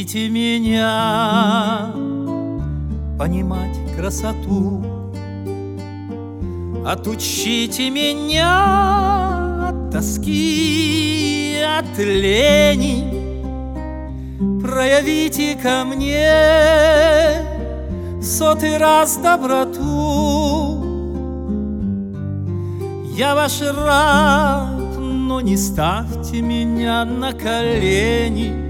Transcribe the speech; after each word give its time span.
Научите 0.00 0.30
меня 0.30 1.92
понимать 3.18 3.76
красоту. 3.94 4.82
Отучите 6.86 7.90
меня 7.90 9.68
от 9.68 9.90
тоски, 9.92 11.58
от 11.78 11.98
лени. 11.98 13.04
Проявите 14.62 15.54
ко 15.62 15.84
мне 15.84 17.42
сотый 18.22 18.78
раз 18.78 19.18
доброту. 19.18 20.82
Я 23.18 23.34
ваш 23.34 23.60
раб, 23.60 24.80
но 24.98 25.42
не 25.42 25.58
ставьте 25.58 26.40
меня 26.40 27.04
на 27.04 27.34
колени 27.34 28.69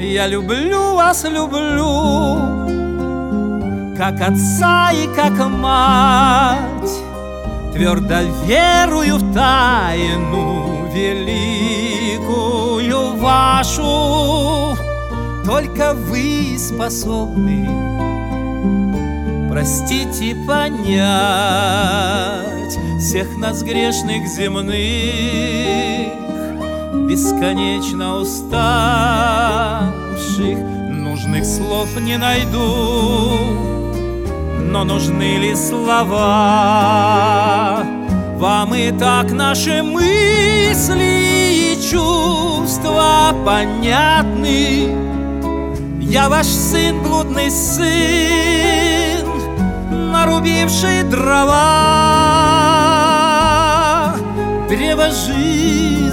Я 0.00 0.26
люблю 0.26 0.94
вас, 0.94 1.24
люблю 1.24 2.70
как 3.98 4.18
отца 4.22 4.92
и 4.92 5.06
как 5.14 5.32
мать, 5.50 6.90
Твердо 7.74 8.20
верую 8.46 9.18
в 9.18 9.34
тайну 9.34 10.86
великую 10.94 11.98
вашу, 13.16 14.74
Только 15.44 15.92
вы 15.92 16.56
способны 16.58 17.68
простить 19.50 20.22
и 20.22 20.34
понять 20.46 21.58
Всех 22.98 23.36
нас 23.36 23.62
грешных 23.62 24.26
земных, 24.26 26.14
Бесконечно 27.10 28.18
уставших, 28.18 28.58
Нужных 30.90 31.44
слов 31.44 31.88
не 32.00 32.16
найду 32.16 33.60
но 34.70 34.84
нужны 34.84 35.38
ли 35.38 35.56
слова? 35.56 36.06
Вам 38.36 38.72
и 38.72 38.92
так 38.92 39.32
наши 39.32 39.82
мысли 39.82 41.74
и 41.74 41.76
чувства 41.90 43.34
понятны. 43.44 44.94
Я 46.00 46.28
ваш 46.28 46.46
сын, 46.46 47.02
блудный 47.02 47.50
сын, 47.50 49.26
нарубивший 50.12 51.02
дрова. 51.02 51.74
Древо 54.68 55.10
жизни 55.10 56.09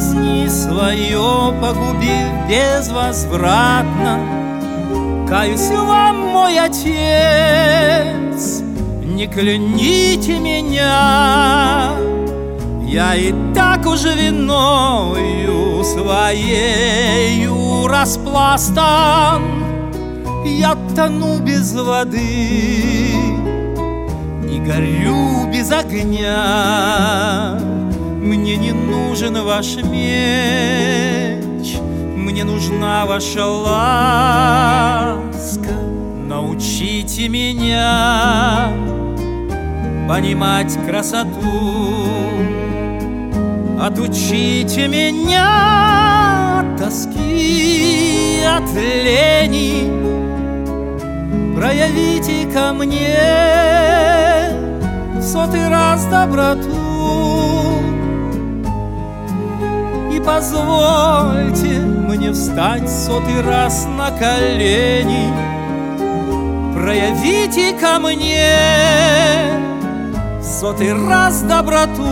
свое 0.57 1.53
погубив 1.61 2.47
безвозвратно, 2.49 4.19
Каюсь 5.29 5.69
вам, 5.69 6.29
мой 6.29 6.57
отец, 6.57 8.63
не 9.03 9.27
кляните 9.27 10.39
меня, 10.39 11.91
Я 12.83 13.15
и 13.15 13.33
так 13.53 13.85
уже 13.85 14.15
виною 14.15 15.83
своею 15.83 17.87
распластан, 17.87 19.43
Я 20.45 20.75
тону 20.95 21.39
без 21.39 21.73
воды 21.73 23.11
и 24.49 24.59
горю 24.59 25.45
без 25.51 25.69
огня. 25.71 27.59
Мне 28.27 28.57
не 28.57 28.73
нужен 28.73 29.41
ваш 29.41 29.77
меч, 29.77 31.77
мне 32.17 32.43
нужна 32.43 33.05
ваша 33.05 33.45
ласка. 33.45 35.71
Научите 36.27 37.29
меня 37.29 38.73
понимать 40.09 40.77
красоту. 40.85 41.29
Отучите 43.79 44.89
меня 44.89 46.59
от 46.59 46.75
тоски, 46.77 48.41
от 48.43 48.69
лени. 48.73 49.89
Проявите 51.55 52.45
ко 52.53 52.73
мне 52.73 53.15
в 55.15 55.21
сотый 55.21 55.69
раз 55.69 56.03
доброту. 56.07 57.36
Позвольте 60.27 61.79
мне 61.79 62.33
встать 62.33 62.89
сотый 62.89 63.39
раз 63.41 63.85
на 63.85 64.11
колени. 64.11 65.33
Проявите 66.73 67.71
ко 67.71 67.97
мне 67.97 68.53
сотый 70.43 70.91
раз 71.07 71.43
доброту. 71.43 72.03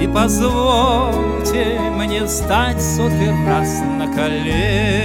И 0.00 0.06
позвольте 0.06 1.78
мне 1.94 2.24
встать 2.24 2.80
сотый 2.82 3.28
раз 3.46 3.82
на 3.98 4.06
колени 4.06 4.98